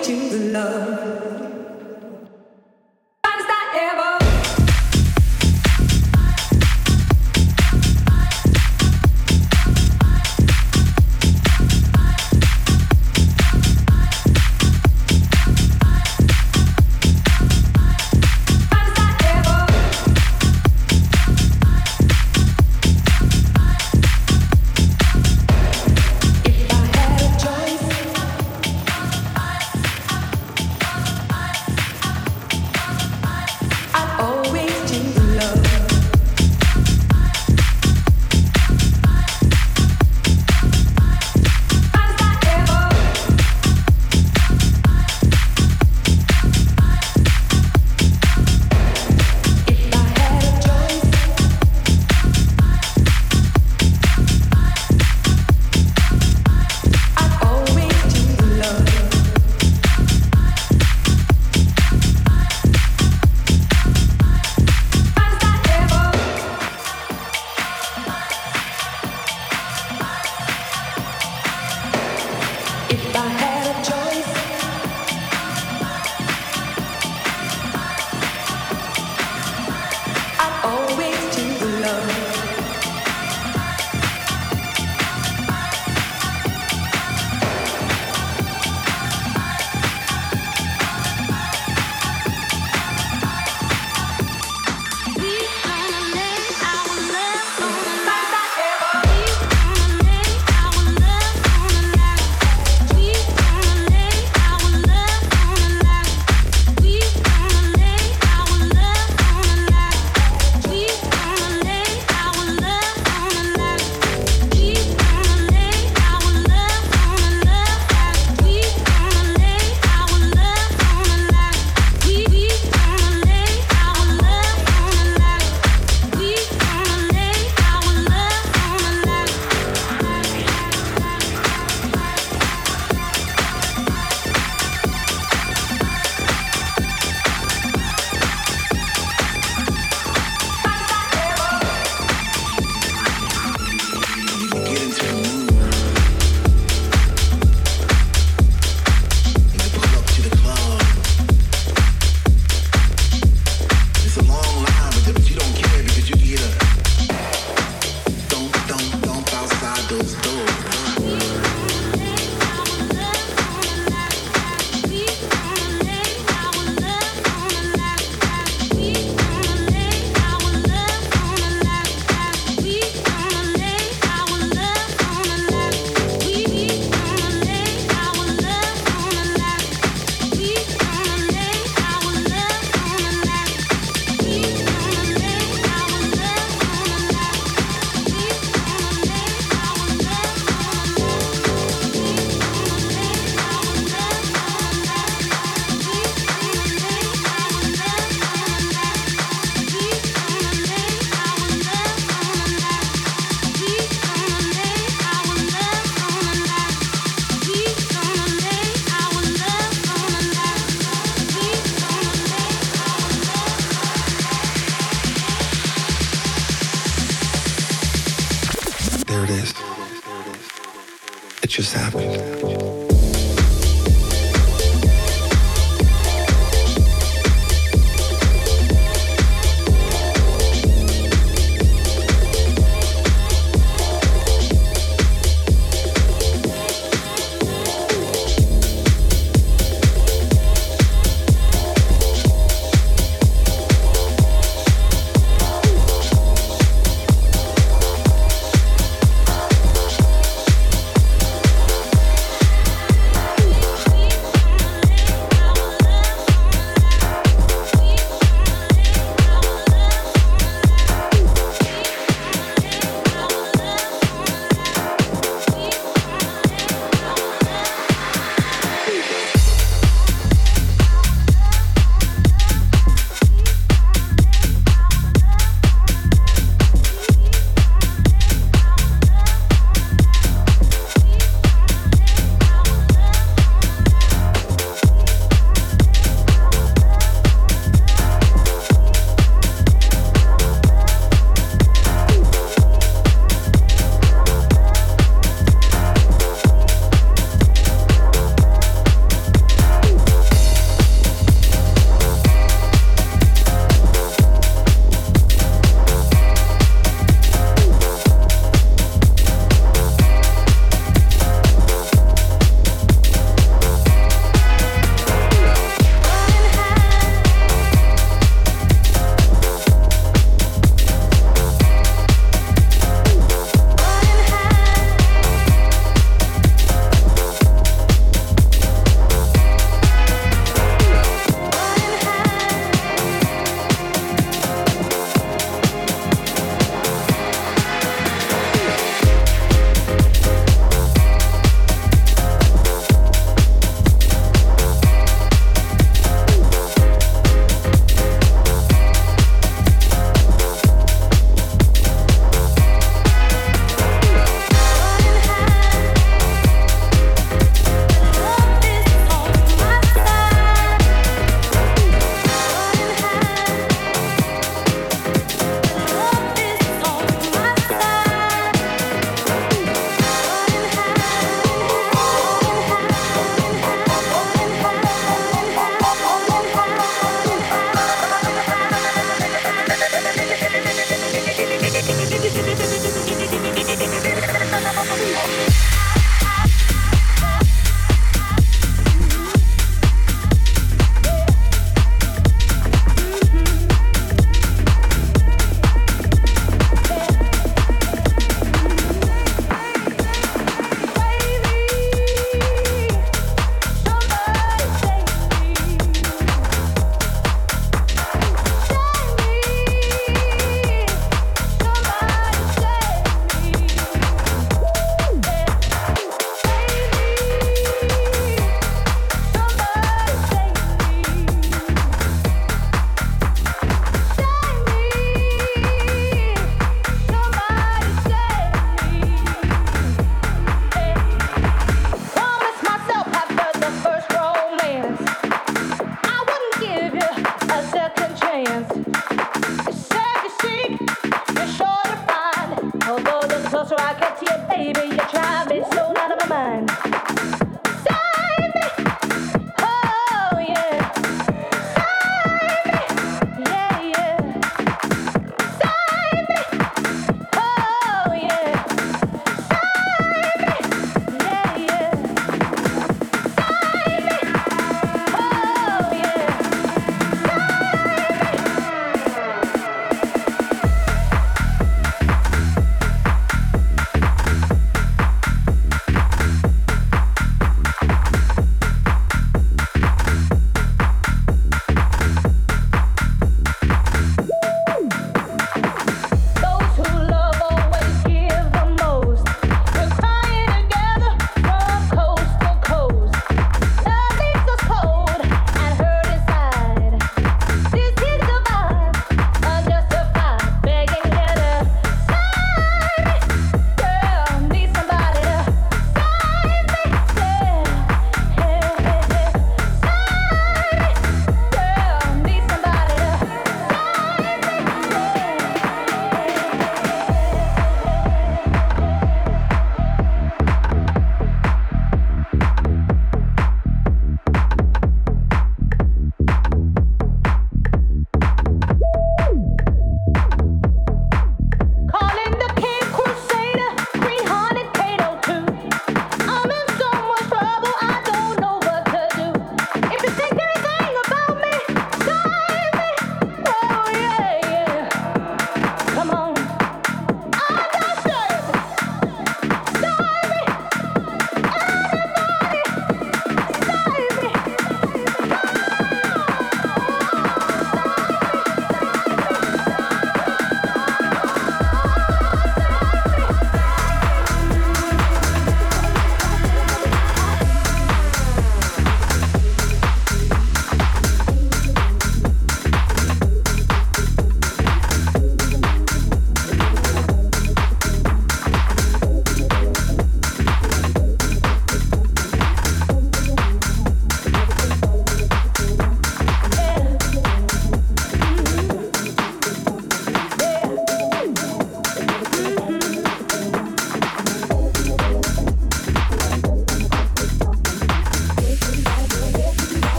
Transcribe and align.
to 0.00 0.14
the 0.30 0.52
love. 0.52 1.01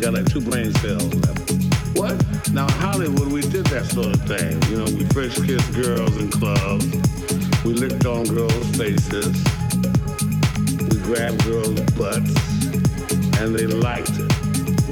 Got 0.00 0.12
to 0.12 0.16
it. 0.16 0.20
We 0.24 0.24
got 0.24 0.24
like 0.24 0.32
two 0.32 0.40
brain 0.40 0.72
cells 0.74 1.14
left. 1.14 1.52
What? 1.96 2.52
Now, 2.52 2.68
Hollywood, 2.78 3.32
we 3.32 3.40
did 3.42 3.66
that 3.66 3.86
sort 3.86 4.06
of 4.06 4.22
thing. 4.22 4.62
You 4.70 4.78
know, 4.78 4.84
we 4.96 5.04
first 5.06 5.44
kissed 5.44 5.74
girls 5.74 6.16
in 6.16 6.30
clubs. 6.30 6.86
We 7.64 7.74
licked 7.74 8.06
on 8.06 8.24
girls' 8.24 8.76
faces. 8.76 9.34
We 10.88 10.96
grabbed 11.04 11.44
girls' 11.44 11.80
butts. 11.92 12.34
And 13.40 13.54
they 13.54 13.66
liked 13.66 14.12
it. 14.12 14.30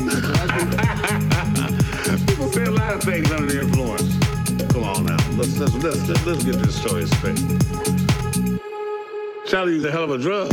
People 2.26 2.50
say 2.52 2.64
a 2.64 2.70
lot 2.70 2.94
of 2.94 3.02
things 3.02 3.30
under 3.30 3.46
the 3.46 3.60
influence. 3.60 4.16
Come 4.72 4.84
on 4.84 5.04
now. 5.06 5.16
Let's, 5.36 5.58
let's, 5.58 5.74
let's, 5.74 6.08
let's, 6.26 6.44
get 6.44 6.56
this 6.56 6.74
story 6.80 7.06
straight. 7.06 7.38
Charlie 9.46 9.86
a 9.86 9.90
hell 9.90 10.04
of 10.04 10.10
a 10.10 10.18
drug. 10.18 10.52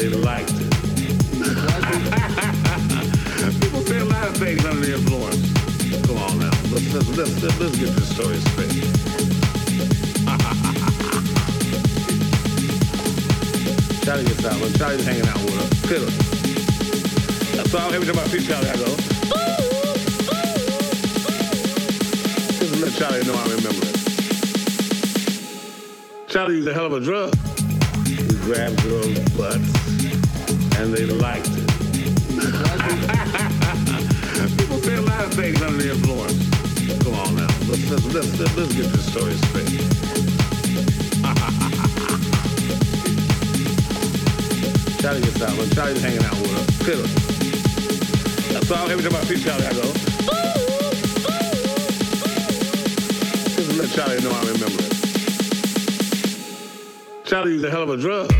They 0.00 0.08
liked 0.08 0.52
it. 0.52 0.56
People 3.60 3.82
say 3.82 3.98
a 3.98 4.04
lot 4.04 4.28
of 4.28 4.36
things 4.38 4.64
under 4.64 4.86
the 4.86 4.94
influence. 4.94 5.52
Come 6.06 6.16
on 6.16 6.38
now. 6.38 6.50
Let's, 6.72 6.94
let's, 6.94 7.08
let's, 7.18 7.42
let's, 7.60 7.76
get 7.76 7.94
this 7.94 8.08
story 8.08 8.38
straight. 8.48 8.70
Charlie 14.04 14.24
gets 14.24 14.44
out, 14.46 14.58
but 14.58 14.74
Charlie's 14.78 15.04
hanging 15.04 15.28
out 15.28 15.36
with 15.44 15.58
us. 15.60 15.68
Pitter. 15.86 16.10
So 17.68 17.78
every 17.78 18.06
time 18.06 18.18
I 18.18 18.26
see 18.28 18.40
Charlie, 18.40 18.70
I 18.70 18.76
go, 18.76 18.96
Just 22.56 22.80
let 22.80 22.94
Charlie 22.94 23.22
know 23.26 23.34
I 23.34 23.44
remember 23.54 23.84
it. 23.84 23.96
Charlie 26.26 26.54
used 26.56 26.68
a 26.68 26.72
hell 26.72 26.86
of 26.86 26.94
a 26.94 27.00
drug. 27.00 27.34
We 28.08 28.16
grabbed 28.38 28.82
girls' 28.82 29.18
butts, 29.36 29.79
and 30.80 30.92
they 30.94 31.04
liked 31.04 31.46
it. 31.46 31.52
People 34.56 34.78
say 34.78 34.94
a 34.94 35.02
lot 35.02 35.26
of 35.26 35.34
things 35.34 35.60
under 35.60 35.76
the 35.76 35.90
influence. 35.90 36.48
Come 37.04 37.14
on 37.14 37.36
now. 37.36 37.46
Let's, 37.68 37.90
let's, 37.90 38.06
let's, 38.14 38.38
let's, 38.56 38.74
get 38.74 38.86
this 38.88 39.04
story 39.12 39.34
straight. 39.34 39.68
Charlie 45.02 45.20
gets 45.20 45.42
out, 45.42 45.54
but 45.58 45.70
Charlie's 45.74 46.00
hanging 46.00 46.24
out 46.24 46.40
with 46.40 46.56
us. 46.56 46.78
Pitter. 46.78 47.06
So 48.64 48.74
every 48.86 49.04
time 49.04 49.16
I 49.16 49.24
see 49.24 49.36
Charlie, 49.42 49.66
I 49.66 49.72
go, 49.74 49.82
Just 53.52 53.76
let 53.76 53.90
Charlie 53.90 54.22
know 54.22 54.32
I 54.32 54.44
remember 54.50 54.80
it. 54.80 54.94
Charlie 57.26 57.52
used 57.52 57.66
a 57.66 57.70
hell 57.70 57.82
of 57.82 57.90
a 57.90 57.98
drug. 57.98 58.32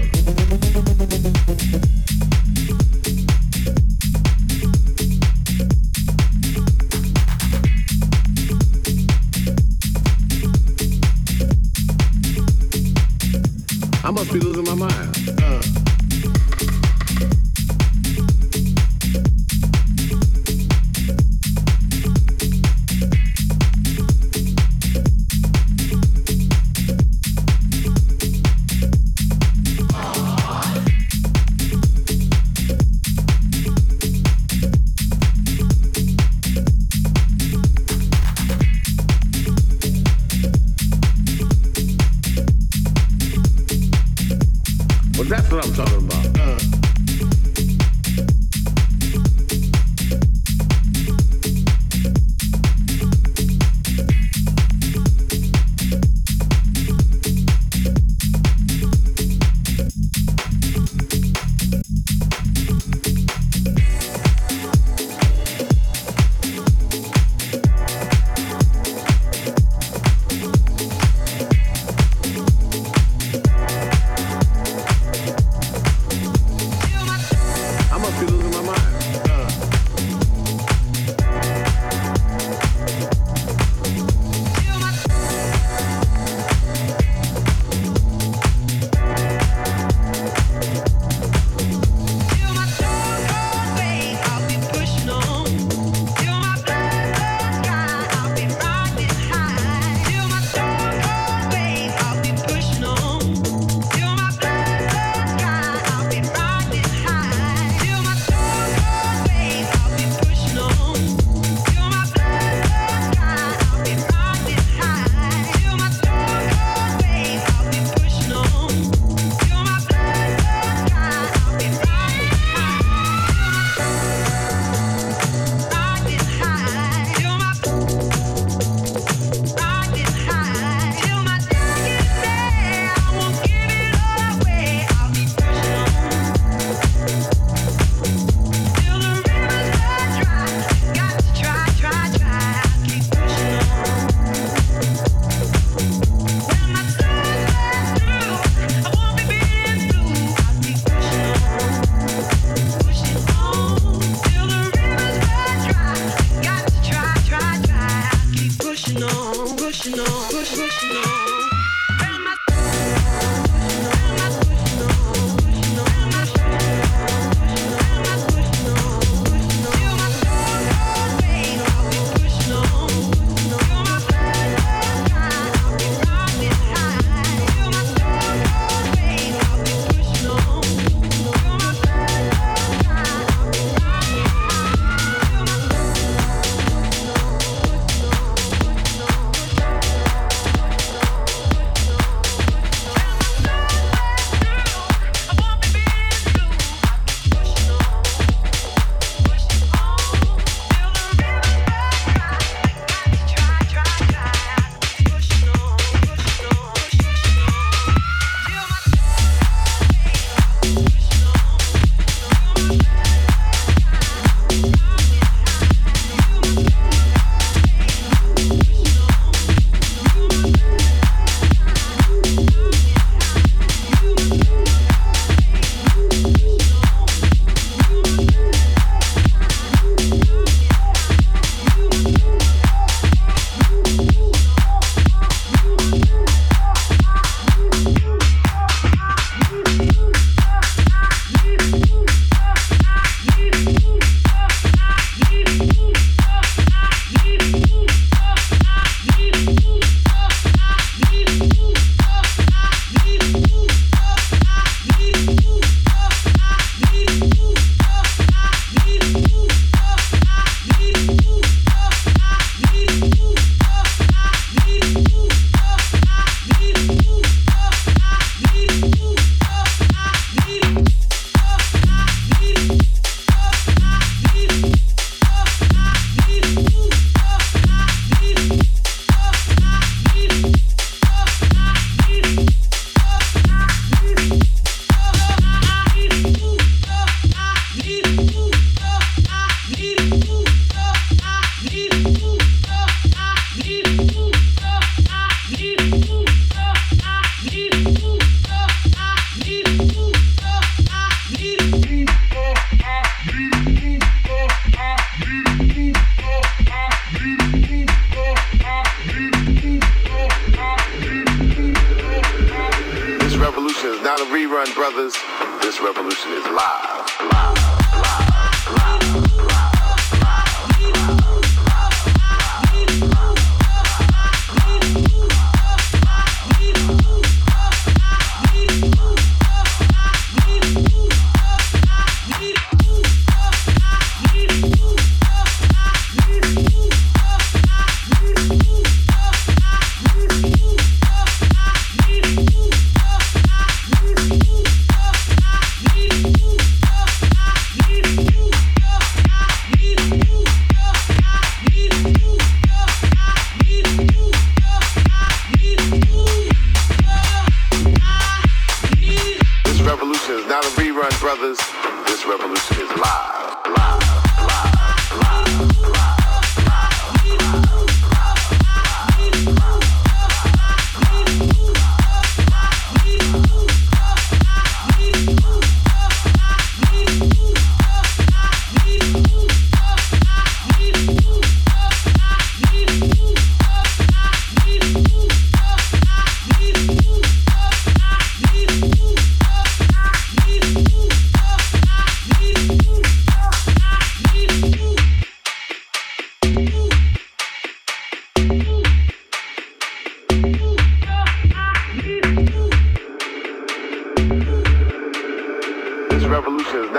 Not 314.11 314.21
a 314.23 314.25
rerun, 314.25 314.75
brothers. 314.75 315.15
This 315.63 315.81
revolution 315.81 316.33
is 316.33 316.45
live. 316.47 317.31
live. 317.33 317.60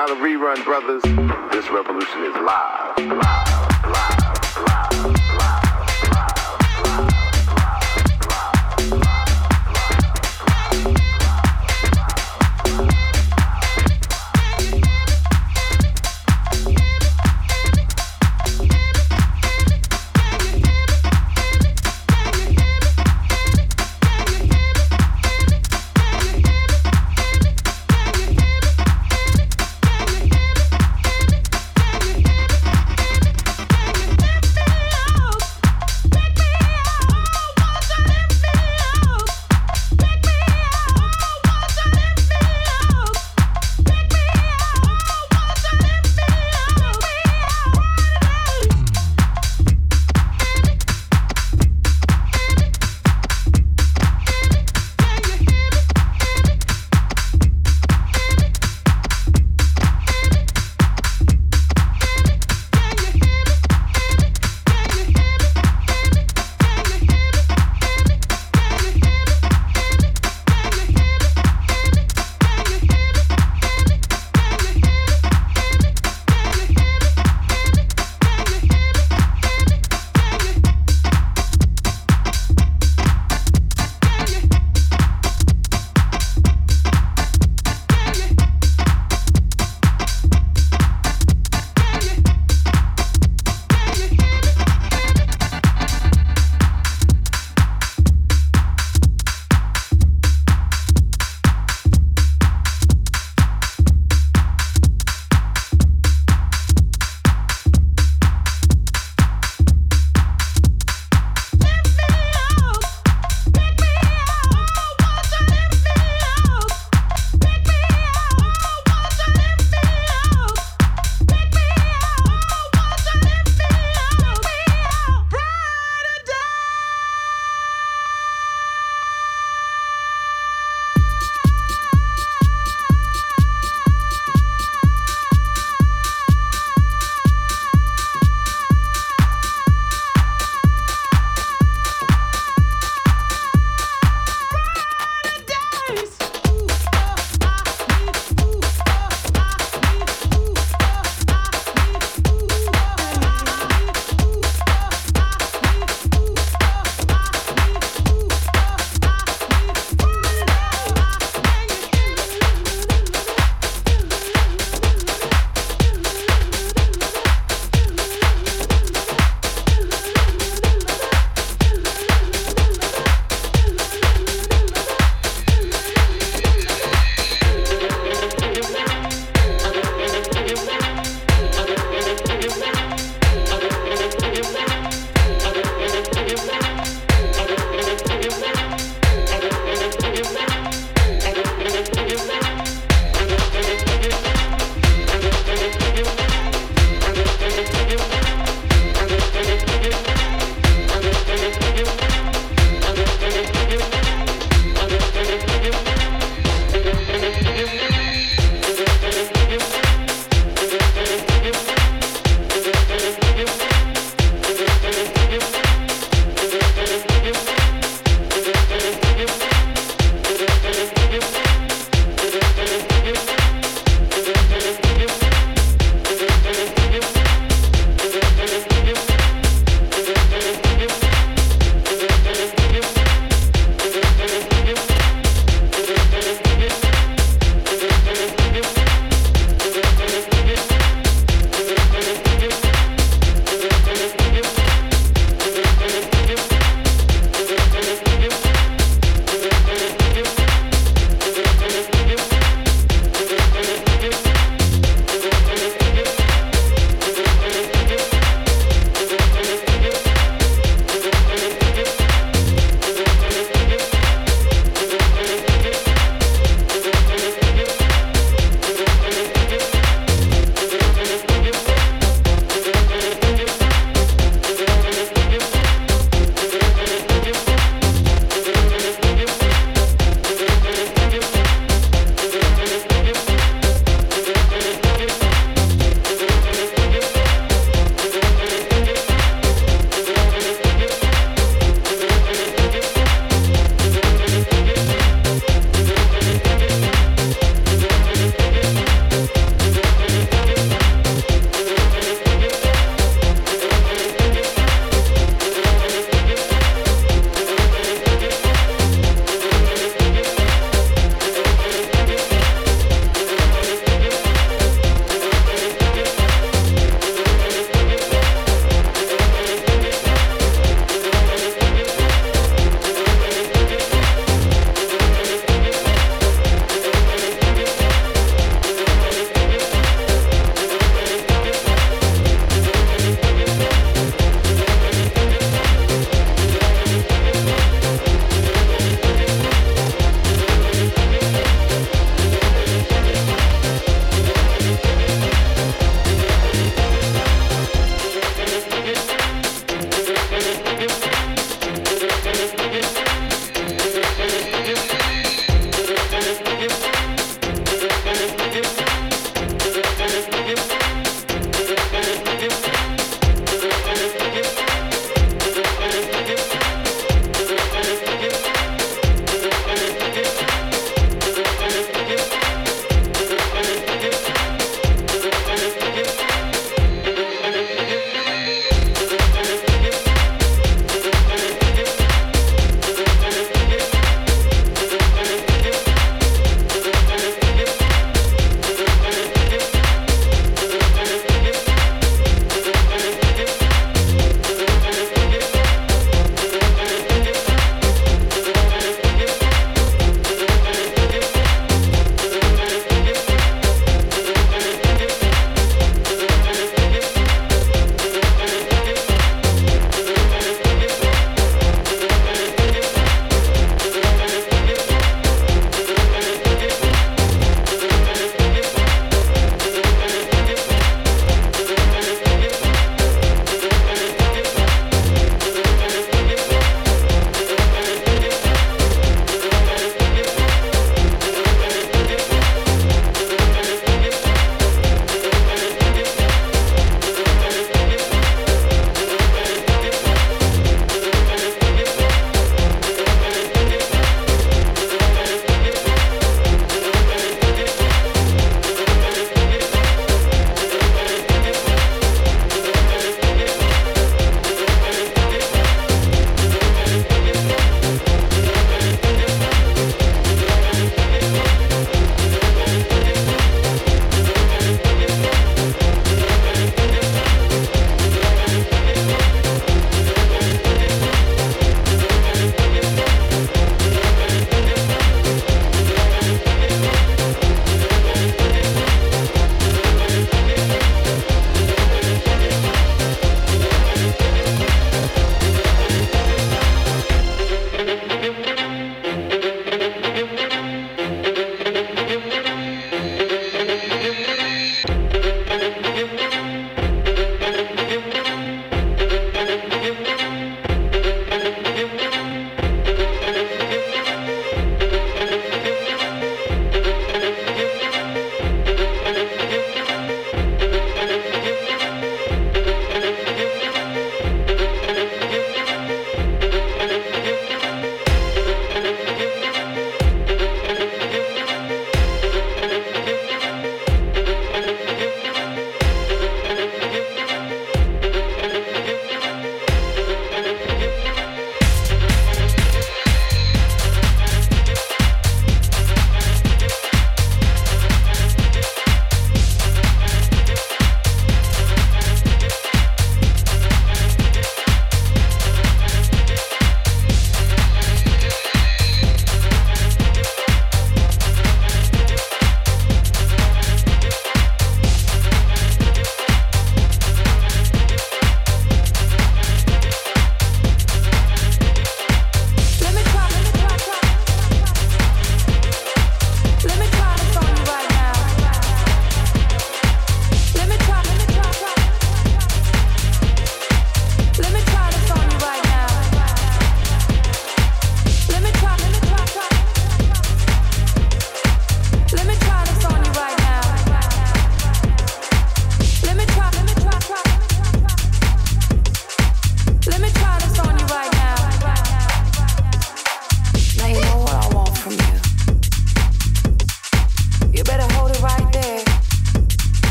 not 0.00 0.10
a 0.12 0.14
rerun, 0.14 0.64
brothers. 0.64 1.02
This 1.52 1.70
revolution 1.70 2.24
is 2.24 2.34
live. 2.36 2.96
Live. 3.06 3.49